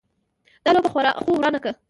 [0.65, 0.97] دا لوبه خو
[1.37, 1.71] ورانه که.